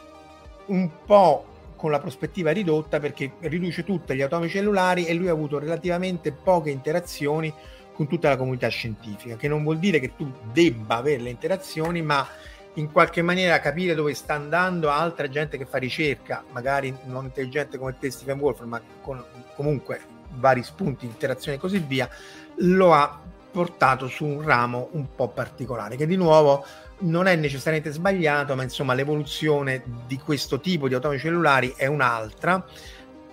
[0.67, 5.31] un po' con la prospettiva ridotta perché riduce tutti gli atomi cellulari e lui ha
[5.31, 7.53] avuto relativamente poche interazioni
[7.95, 12.01] con tutta la comunità scientifica, che non vuol dire che tu debba avere le interazioni,
[12.01, 12.27] ma
[12.73, 17.77] in qualche maniera capire dove sta andando altra gente che fa ricerca, magari non intelligente
[17.77, 19.23] come te Stephen Wolf, ma con
[19.55, 20.01] comunque
[20.37, 22.09] vari spunti, interazioni e così via,
[22.57, 26.65] lo ha portato su un ramo un po' particolare, che di nuovo
[26.99, 32.65] non è necessariamente sbagliato, ma insomma l'evoluzione di questo tipo di atomi cellulari è un'altra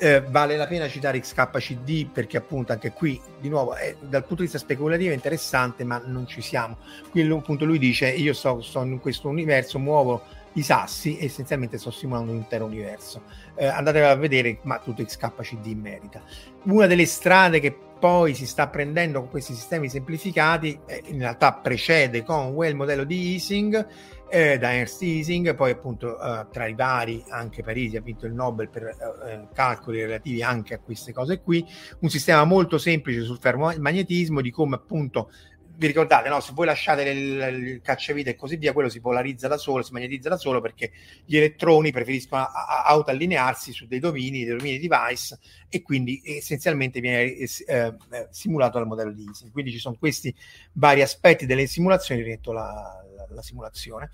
[0.02, 4.42] eh, vale la pena citare XKCD perché appunto anche qui di nuovo è, dal punto
[4.42, 6.78] di vista speculativo è interessante ma non ci siamo.
[7.08, 10.22] Qui appunto lui dice io sto, sto in questo universo muovo
[10.54, 13.22] i sassi e essenzialmente sto simulando un intero universo.
[13.54, 16.20] Eh, andate a vedere ma tutto XKCD merita.
[16.64, 21.52] Una delle strade che poi si sta prendendo con questi sistemi semplificati eh, in realtà
[21.52, 23.86] precede Conway il modello di Easing
[24.32, 28.32] eh, da Ernst Ising, poi appunto eh, tra i vari anche Parisi ha vinto il
[28.32, 31.62] Nobel per eh, eh, calcoli relativi anche a queste cose qui,
[31.98, 35.30] un sistema molto semplice sul fermomagnetismo di come appunto
[35.76, 36.40] vi ricordate, no?
[36.40, 39.92] se voi lasciate il, il cacciavite e così via, quello si polarizza da solo, si
[39.92, 40.92] magnetizza da solo perché
[41.24, 42.46] gli elettroni preferiscono
[42.84, 47.96] autoallinearsi su dei domini, dei domini device e quindi essenzialmente viene eh, eh,
[48.30, 49.50] simulato dal modello di Ising.
[49.50, 50.34] Quindi ci sono questi
[50.72, 53.01] vari aspetti delle simulazioni, rimetto la,
[53.34, 54.10] la simulazione,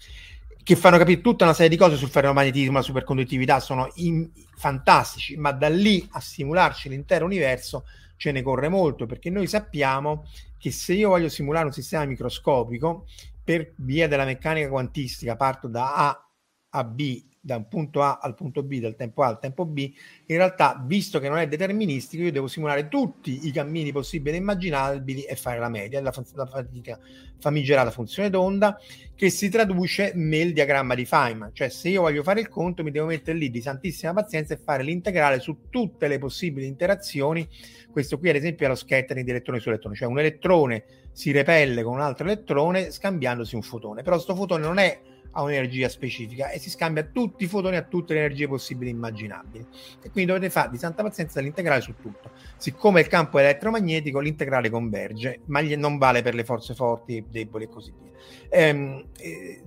[0.62, 5.36] che fanno capire tutta una serie di cose sul ferromagnetismo, la superconduttività, sono in, fantastici,
[5.36, 7.84] ma da lì a simularci l'intero universo
[8.16, 10.26] ce ne corre molto, perché noi sappiamo
[10.58, 13.06] che se io voglio simulare un sistema microscopico,
[13.42, 16.28] per via della meccanica quantistica, parto da A
[16.70, 19.78] a B da un punto A al punto B, dal tempo A al tempo B,
[20.26, 24.40] in realtà, visto che non è deterministico, io devo simulare tutti i cammini possibili e
[24.40, 26.98] immaginabili e fare la media, la, la fatica
[27.40, 28.78] famigerata funzione d'onda,
[29.14, 31.50] che si traduce nel diagramma di Feynman.
[31.52, 34.58] Cioè, se io voglio fare il conto, mi devo mettere lì di santissima pazienza e
[34.58, 37.48] fare l'integrale su tutte le possibili interazioni.
[37.90, 41.32] Questo qui, ad esempio, è lo scattering di elettroni su elettroni, cioè un elettrone si
[41.32, 44.02] repelle con un altro elettrone scambiandosi un fotone.
[44.02, 45.00] Però questo fotone non è
[45.32, 48.94] a un'energia specifica e si scambia tutti i fotoni a tutte le energie possibili e
[48.94, 49.66] immaginabili.
[50.02, 52.30] E quindi dovete fare di santa pazienza l'integrale su tutto.
[52.56, 57.64] Siccome il campo è elettromagnetico, l'integrale converge, ma non vale per le forze forti, deboli
[57.64, 58.10] e così via.
[58.50, 59.62] Ehm, eh,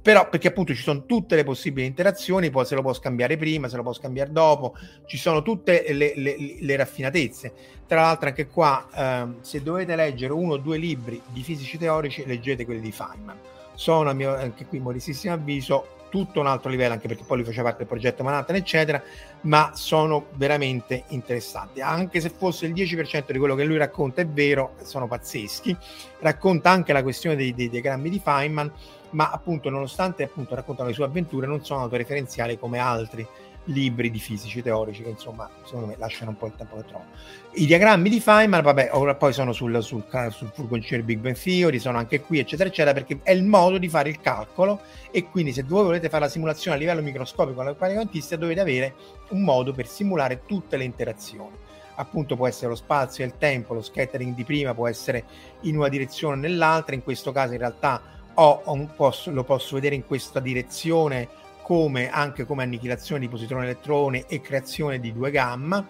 [0.00, 3.68] però perché appunto ci sono tutte le possibili interazioni, poi se lo può scambiare prima,
[3.68, 4.74] se lo può scambiare dopo,
[5.06, 7.52] ci sono tutte le, le, le raffinatezze.
[7.86, 12.24] Tra l'altro anche qua, ehm, se dovete leggere uno o due libri di fisici teorici,
[12.24, 13.38] leggete quelli di Feynman
[13.78, 17.46] sono a mio anche qui modestissimo avviso tutto un altro livello anche perché poi lui
[17.46, 19.00] faceva parte del progetto Manhattan eccetera
[19.42, 21.80] ma sono veramente interessanti.
[21.80, 25.76] Anche se fosse il 10% di quello che lui racconta è vero sono pazzeschi.
[26.18, 28.72] Racconta anche la questione dei, dei diagrammi di Feynman
[29.10, 33.26] ma appunto nonostante appunto raccontano le sue avventure non sono autoreferenziali come altri
[33.68, 37.10] libri di fisici teorici che insomma secondo me lasciano un po' il tempo che trovano.
[37.52, 41.78] I diagrammi di Feynman, vabbè, ora poi sono sul, sul, sul furgoncino Big Bang Theory,
[41.78, 45.52] sono anche qui, eccetera, eccetera, perché è il modo di fare il calcolo e quindi
[45.52, 48.94] se voi volete fare la simulazione a livello microscopico con la quantistica dovete avere
[49.30, 51.56] un modo per simulare tutte le interazioni.
[51.96, 55.24] Appunto può essere lo spazio e il tempo, lo scattering di prima può essere
[55.62, 58.00] in una direzione o nell'altra, in questo caso in realtà
[58.34, 61.28] ho, un, posso, lo posso vedere in questa direzione
[61.68, 65.86] come anche come annichilazione di positrone-elettrone e creazione di due gamma.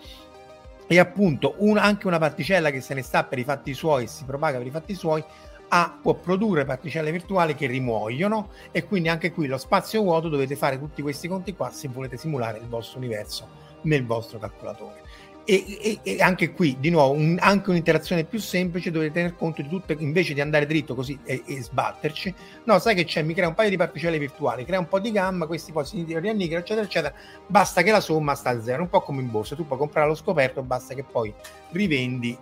[0.88, 4.06] E appunto un, anche una particella che se ne sta per i fatti suoi e
[4.08, 5.22] si propaga per i fatti suoi
[5.68, 8.50] ha, può produrre particelle virtuali che rimuoiono.
[8.72, 12.16] E quindi anche qui lo spazio vuoto dovete fare tutti questi conti qua se volete
[12.16, 15.02] simulare il vostro universo nel vostro calcolatore
[15.50, 19.62] e, e, e, anche qui di nuovo un, anche un'interazione più semplice dovete tener conto
[19.62, 22.34] di tutto invece di andare dritto così e, e, sbatterci
[22.64, 25.10] no sai che c'è mi crea un paio di particelle virtuali crea un po' di
[25.10, 27.14] gamma questi poi si riannichilano eccetera eccetera
[27.46, 30.06] basta che la somma sta a zero un po' come in borsa tu puoi comprare
[30.06, 31.32] lo scoperto basta che poi
[31.70, 32.36] rivendi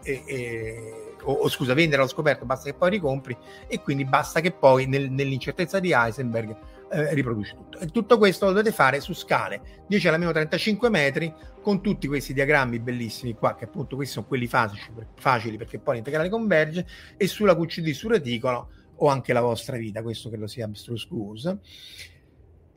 [1.27, 4.87] o, o, scusa, vendere allo scoperto, basta che poi ricompri e quindi basta che poi
[4.87, 6.57] nel, nell'incertezza di Heisenberg
[6.90, 7.79] eh, riproduci tutto.
[7.79, 12.07] E tutto questo lo dovete fare su scale 10 alla meno 35 metri con tutti
[12.07, 14.83] questi diagrammi bellissimi qua, che appunto questi sono quelli facili,
[15.16, 20.03] facili perché poi l'integrale converge, e sulla QCD sul reticolo o anche la vostra vita,
[20.03, 21.59] questo credo sia abstruse goose.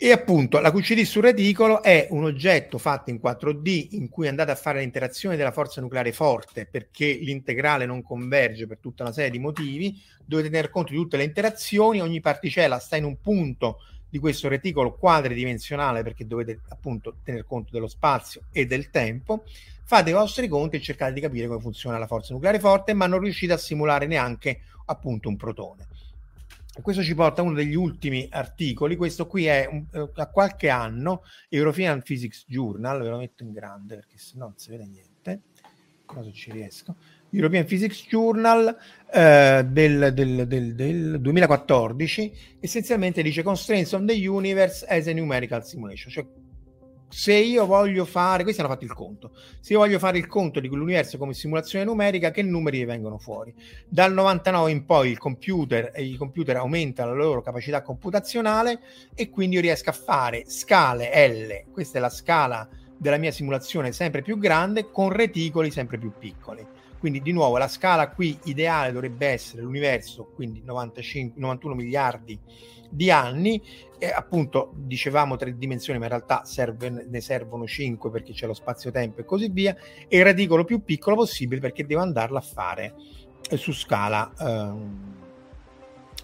[0.02, 4.50] E appunto la QCD sul reticolo è un oggetto fatto in 4D in cui andate
[4.50, 9.30] a fare l'interazione della forza nucleare forte perché l'integrale non converge per tutta una serie
[9.30, 13.80] di motivi, dovete tener conto di tutte le interazioni, ogni particella sta in un punto
[14.10, 19.44] di questo reticolo quadridimensionale perché dovete appunto tener conto dello spazio e del tempo,
[19.84, 23.08] fate i vostri conti e cercate di capire come funziona la forza nucleare forte, ma
[23.08, 25.88] non riuscite a simulare neanche appunto un protone
[26.82, 28.96] questo ci porta a uno degli ultimi articoli.
[28.96, 33.52] Questo qui è un, uh, a qualche anno, European Physics Journal, ve lo metto in
[33.52, 35.42] grande perché se no non si vede niente.
[36.06, 36.96] Cosa ci riesco?
[37.32, 44.86] European Physics Journal uh, del, del, del, del, 2014 essenzialmente dice Constraints on the Universe
[44.88, 46.26] as a Numerical Simulation, cioè
[47.10, 50.60] se io voglio fare, questi hanno fatto il conto, se io voglio fare il conto
[50.60, 53.52] di quell'universo come simulazione numerica, che numeri vengono fuori?
[53.88, 58.80] Dal 99 in poi il computer e i computer aumentano la loro capacità computazionale
[59.16, 63.92] e quindi io riesco a fare scale L, questa è la scala della mia simulazione
[63.92, 66.64] sempre più grande, con reticoli sempre più piccoli.
[67.00, 72.40] Quindi di nuovo la scala qui ideale dovrebbe essere l'universo, quindi 95, 91 miliardi
[72.90, 73.62] di anni.
[73.98, 78.54] E appunto dicevamo tre dimensioni ma in realtà serve, ne servono cinque perché c'è lo
[78.54, 79.76] spazio-tempo e così via.
[80.08, 82.94] E il radicolo più piccolo possibile perché devo andarlo a fare
[83.56, 85.18] su scala ehm,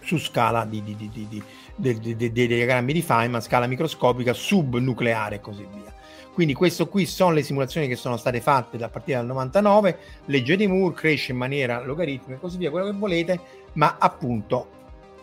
[0.06, 1.44] su scala di, di, di,
[1.76, 5.94] dei diagrammi di Feynman scala microscopica subnucleare e così via.
[6.34, 10.58] Quindi questo qui sono le simulazioni che sono state fatte da partire dal 99 legge
[10.58, 13.39] di Moore cresce in maniera logaritmica e così via quello che volete
[13.74, 14.68] ma appunto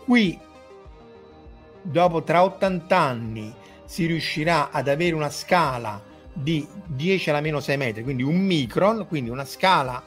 [0.07, 0.39] qui
[1.83, 6.01] dopo tra 80 anni si riuscirà ad avere una scala
[6.33, 10.03] di 10 alla meno 6 metri, quindi un micron, quindi una scala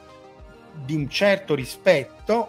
[0.72, 2.48] di un certo rispetto,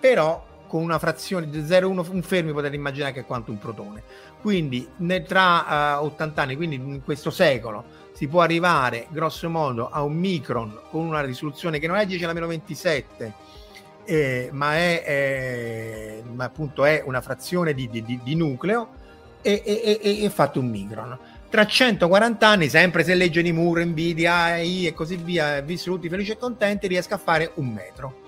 [0.00, 4.02] però con una frazione di 0,1 un fermi potete immaginare che è quanto un protone.
[4.40, 4.88] Quindi
[5.26, 10.14] tra uh, 80 anni, quindi in questo secolo, si può arrivare grosso modo a un
[10.14, 13.34] micron con una risoluzione che non è 10 alla meno 27
[14.04, 18.88] eh, ma, è, eh, ma appunto è una frazione di, di, di nucleo
[19.42, 21.18] e, e, e, e fatto un micron.
[21.50, 26.30] Tra 140 anni, sempre se legge di Moore, Nvidia, AI e così via, vissuti felici
[26.30, 28.21] e contenti, riesco a fare un metro.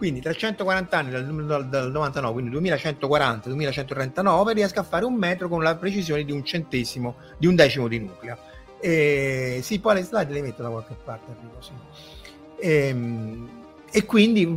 [0.00, 5.46] Quindi tra 140 anni dal, dal, dal 99, quindi 2140-2139, riesco a fare un metro
[5.46, 8.38] con la precisione di un centesimo, di un decimo di nucleo.
[8.80, 11.72] E, sì, poi le slide le metto da qualche parte, arrivo, sì.
[12.60, 13.48] e, ehm,
[13.90, 14.48] e quindi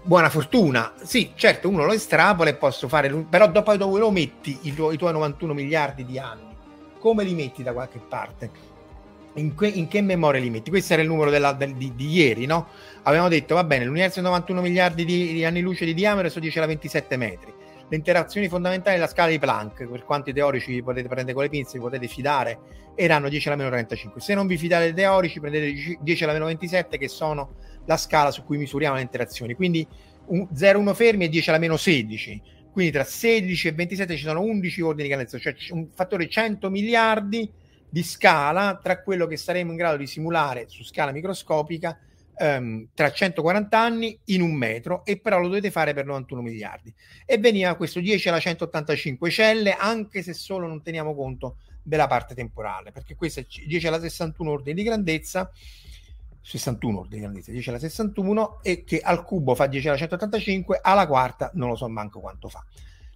[0.00, 0.92] buona fortuna.
[1.02, 4.94] Sì, certo, uno lo estrapola e posso fare, però dopo dove lo metti i, tuoi,
[4.94, 6.54] i tuoi 91 miliardi di anni?
[7.00, 8.76] Come li metti da qualche parte?
[9.38, 10.70] In, que, in che memoria li metti?
[10.70, 12.68] Questo era il numero della, del, di, di, ieri, no?
[13.04, 16.42] Avevamo detto, va bene, l'universo è 91 miliardi di, di anni luce di diametro, sono
[16.42, 17.52] 10 alla 27 metri.
[17.88, 21.78] Le interazioni fondamentali della scala di Planck, per quanti teorici potete prendere con le pinze,
[21.78, 22.58] vi potete fidare,
[22.94, 24.20] erano 10 alla meno 35.
[24.20, 27.54] Se non vi fidate dei teorici, prendete 10 alla meno 27, che sono
[27.86, 29.54] la scala su cui misuriamo le interazioni.
[29.54, 29.86] Quindi
[30.30, 32.42] 0,1 fermi e 10 alla meno 16.
[32.70, 36.68] Quindi tra 16 e 27 ci sono 11 ordini di grandezza, cioè un fattore 100
[36.70, 37.50] miliardi
[37.88, 41.98] di scala tra quello che saremo in grado di simulare su scala microscopica
[42.38, 46.92] um, tra 140 anni in un metro e però lo dovete fare per 91 miliardi.
[47.24, 52.34] E veniva questo 10 alla 185 celle anche se solo non teniamo conto della parte
[52.34, 55.50] temporale, perché questo è 10 alla 61 ordini di grandezza
[56.48, 60.80] 61 ordini di grandezza, 10 alla 61 e che al cubo fa 10 alla 185,
[60.82, 62.64] alla quarta non lo so manco quanto fa.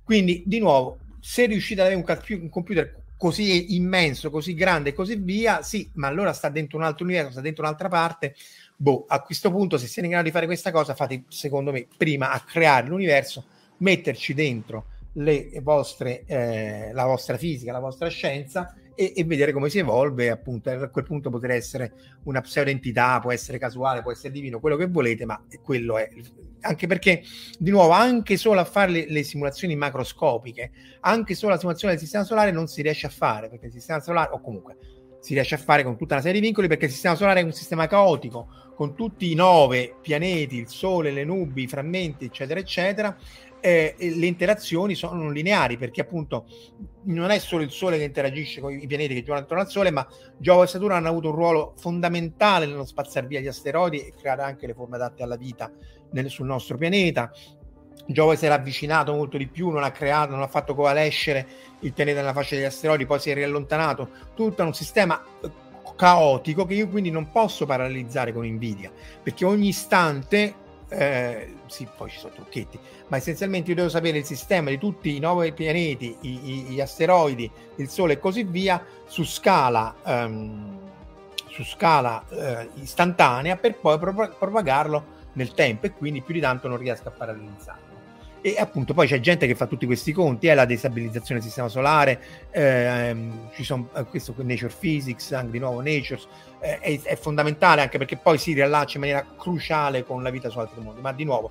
[0.04, 5.14] Quindi di nuovo, se riuscite ad avere un computer così immenso, così grande e così
[5.14, 8.34] via, sì, ma allora sta dentro un altro universo, sta dentro un'altra parte.
[8.74, 11.86] Boh, a questo punto, se siete in grado di fare questa cosa, fate secondo me
[11.96, 13.44] prima a creare l'universo,
[13.76, 19.68] metterci dentro le vostre, eh, la vostra fisica, la vostra scienza e, e, vedere come
[19.68, 20.30] si evolve.
[20.30, 21.92] Appunto, a quel punto potrà essere
[22.24, 26.08] una pseudo-entità, può essere casuale, può essere divino, quello che volete, ma quello è.
[26.60, 27.22] Anche perché,
[27.58, 30.70] di nuovo, anche solo a fare le, le simulazioni macroscopiche,
[31.00, 34.00] anche solo la simulazione del sistema solare non si riesce a fare, perché il sistema
[34.00, 34.76] solare, o comunque
[35.20, 37.44] si riesce a fare con tutta una serie di vincoli, perché il sistema solare è
[37.44, 42.58] un sistema caotico, con tutti i nove pianeti, il Sole, le nubi, i frammenti, eccetera,
[42.58, 43.16] eccetera,
[43.62, 46.46] eh, le interazioni sono non lineari perché appunto
[47.04, 49.90] non è solo il Sole che interagisce con i pianeti che girano attorno al Sole,
[49.92, 50.06] ma
[50.36, 54.42] Giove e Saturno hanno avuto un ruolo fondamentale nello spazzare via gli asteroidi e creare
[54.42, 55.70] anche le forme adatte alla vita
[56.10, 57.32] nel, sul nostro pianeta.
[58.04, 61.46] Giove si era avvicinato molto di più, non ha creato, non ha fatto coalescere
[61.80, 64.08] il pianeta nella fascia degli asteroidi, poi si è riallontanato.
[64.34, 65.50] Tutto un sistema eh,
[65.94, 68.90] caotico che io quindi non posso parallelizzare con Nvidia,
[69.22, 70.54] perché ogni istante
[70.88, 75.16] eh, sì, poi ci sono trucchetti, ma essenzialmente io devo sapere il sistema di tutti
[75.16, 80.78] i nove pianeti, i, i, gli asteroidi, il Sole e così via, su scala, um,
[81.48, 86.68] su scala uh, istantanea per poi pro- propagarlo nel tempo e quindi più di tanto
[86.68, 87.91] non riesco a parallelizzarlo.
[88.44, 91.48] E appunto poi c'è gente che fa tutti questi conti, è eh, la destabilizzazione del
[91.48, 92.20] sistema solare,
[92.50, 96.20] ehm, ci sono eh, questo Nature Physics, anche di nuovo Nature,
[96.60, 100.48] eh, è, è, fondamentale anche perché poi si riallaccia in maniera cruciale con la vita
[100.48, 101.50] su altri mondi, ma di nuovo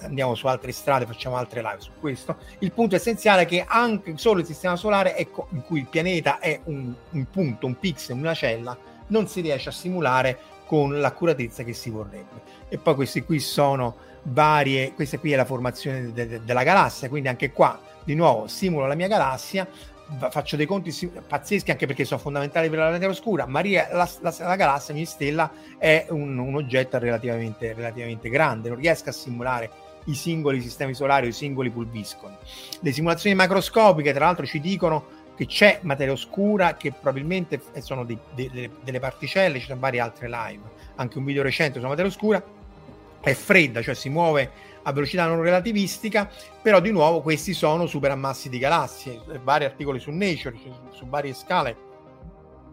[0.00, 2.36] andiamo su altre strade, facciamo altre live su questo.
[2.58, 6.40] Il punto essenziale è che anche solo il sistema solare, ecco, in cui il pianeta
[6.40, 8.76] è un, un punto, un pixel, una cella,
[9.08, 12.42] non si riesce a simulare con l'accuratezza che si vorrebbe.
[12.68, 17.08] E poi questi qui sono varie, questa qui è la formazione de- de- della galassia,
[17.08, 19.66] quindi anche qua di nuovo simulo la mia galassia,
[20.30, 20.92] faccio dei conti
[21.26, 23.46] pazzeschi anche perché sono fondamentali per la materia oscura.
[23.46, 28.78] Maria, la, la, la galassia, ogni stella, è un, un oggetto relativamente, relativamente, grande, non
[28.78, 29.70] riesco a simulare
[30.06, 32.34] i singoli sistemi solari o i singoli pulviscoli.
[32.80, 38.18] Le simulazioni macroscopiche, tra l'altro, ci dicono che c'è materia oscura, che probabilmente sono dei,
[38.34, 40.62] delle, delle particelle, ci sono varie altre live,
[40.96, 42.42] anche un video recente sulla materia oscura,
[43.22, 44.50] è fredda, cioè si muove
[44.82, 46.28] a velocità non relativistica,
[46.60, 51.32] però di nuovo questi sono superammassi di galassie, vari articoli su Nature, su, su varie
[51.32, 51.76] scale,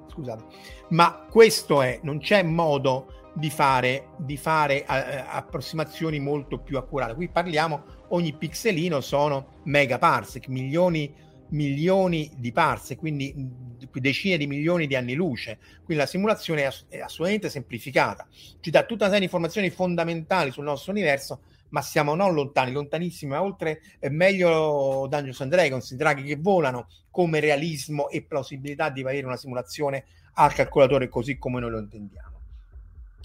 [0.08, 0.44] scusate,
[0.90, 7.14] ma questo è, non c'è modo di fare, di fare eh, approssimazioni molto più accurate.
[7.14, 11.14] Qui parliamo, ogni pixelino sono megaparsec, milioni
[11.50, 13.34] milioni di parse, quindi
[13.94, 15.58] decine di milioni di anni luce.
[15.84, 18.28] Quindi la simulazione è, è assolutamente semplificata.
[18.60, 22.72] Ci dà tutta una serie di informazioni fondamentali sul nostro universo, ma siamo non lontani,
[22.72, 28.24] lontanissimi, ma oltre è meglio Dungeons and Dragons, i draghi che volano come realismo e
[28.24, 32.39] plausibilità di avere una simulazione al calcolatore così come noi lo intendiamo.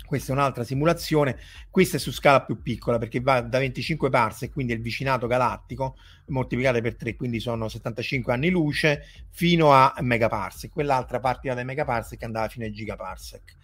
[0.05, 1.39] Questa è un'altra simulazione,
[1.71, 5.97] questa è su scala più piccola perché va da 25 parse, quindi il vicinato galattico,
[6.27, 10.71] moltiplicate per 3, quindi sono 75 anni luce, fino a megaparsec.
[10.71, 13.57] Quell'altra partiva dai megaparsec che andava fino ai gigaparsec.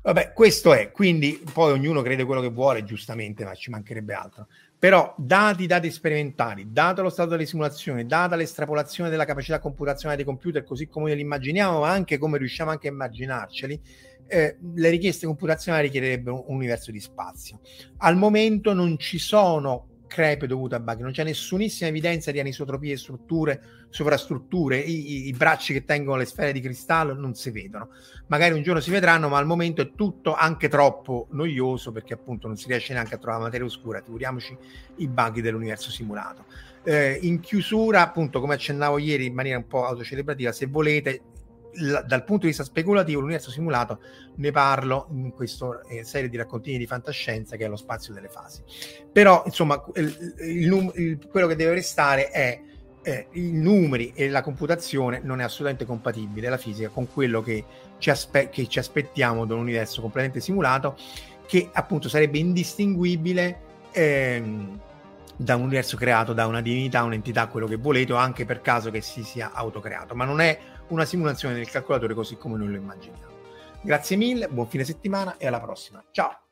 [0.00, 4.46] Vabbè, questo è, quindi poi ognuno crede quello che vuole, giustamente, ma ci mancherebbe altro.
[4.78, 10.16] Però, dati i dati sperimentali, dato lo stato delle simulazioni, data l'estrapolazione della capacità computazionale
[10.16, 13.80] dei computer, così come li immaginiamo, ma anche come riusciamo anche a immaginarceli,
[14.28, 17.60] eh, le richieste computazionali richiederebbero un universo di spazio.
[17.98, 22.96] Al momento non ci sono crepe dovute a bug, non c'è nessunissima evidenza di anisotropie
[22.96, 27.90] strutture, sovrastrutture, I, i, i, bracci che tengono le sfere di cristallo non si vedono.
[28.26, 32.48] Magari un giorno si vedranno, ma al momento è tutto anche troppo noioso perché appunto
[32.48, 34.56] non si riesce neanche a trovare materia oscura, figuriamoci
[34.96, 36.46] i bug dell'universo simulato.
[36.82, 41.20] Eh, in chiusura, appunto, come accennavo ieri in maniera un po' autocelebrativa, se volete
[41.74, 44.00] la, dal punto di vista speculativo, l'universo simulato
[44.36, 48.28] ne parlo in questa eh, serie di raccontini di fantascienza che è lo spazio delle
[48.28, 48.62] fasi.
[49.12, 52.60] Però, insomma, il, il, il, quello che deve restare è
[53.02, 57.64] eh, i numeri e la computazione non è assolutamente compatibile la fisica con quello che
[57.98, 60.96] ci, aspe- che ci aspettiamo da un universo completamente simulato,
[61.46, 63.66] che appunto sarebbe indistinguibile.
[63.92, 64.80] Ehm,
[65.40, 68.90] da un universo creato da una divinità, un'entità, quello che volete, o anche per caso
[68.90, 70.58] che si sia autocreato, ma non è
[70.88, 73.36] una simulazione del calcolatore così come noi lo immaginiamo.
[73.80, 76.02] Grazie mille, buon fine settimana e alla prossima.
[76.10, 76.47] Ciao!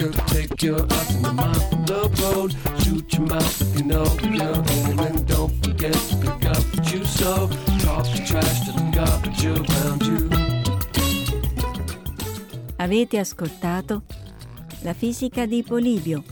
[0.00, 2.54] Your eyes in the mind from the road.
[2.82, 5.24] Shoot your mouth you know you're aiming.
[5.24, 7.48] Don't forget to pick up what you sow.
[7.80, 10.28] Toss the trash to the garbage around you.
[12.76, 14.02] Avete ascoltato
[14.82, 16.22] La fisica di Polibio,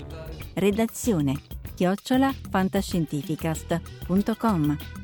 [0.55, 1.40] redazione
[1.74, 5.03] chiocciola fantascientificast.com.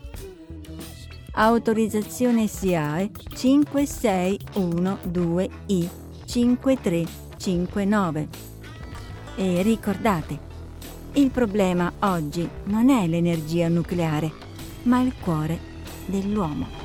[1.33, 5.89] Autorizzazione SIAE 5612I
[6.25, 8.27] 5359.
[9.37, 10.37] E ricordate,
[11.13, 14.29] il problema oggi non è l'energia nucleare,
[14.83, 15.57] ma il cuore
[16.05, 16.80] dell'uomo.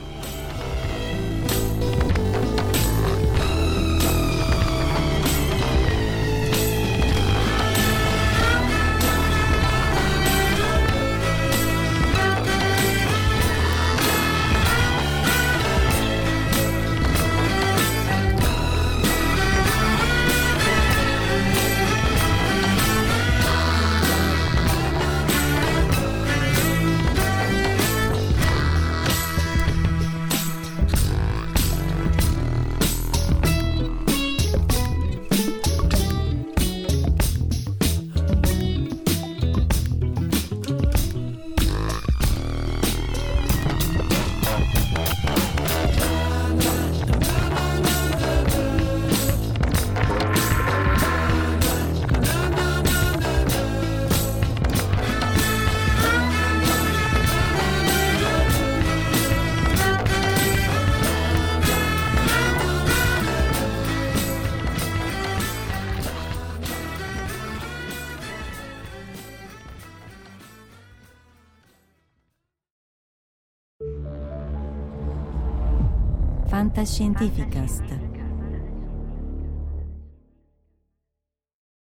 [76.86, 77.82] Fantascientificast